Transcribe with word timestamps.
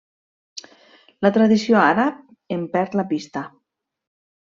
La 1.25 1.31
tradició 1.35 1.77
àrab 1.81 2.55
en 2.57 2.63
perd 2.77 2.97
la 3.01 3.05
pista. 3.13 3.45